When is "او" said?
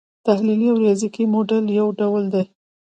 0.71-0.77